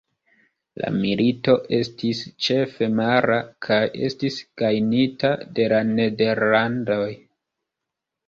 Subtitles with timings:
[0.83, 7.07] La milito estis ĉefe mara kaj estis gajnita de la Nederlandoj.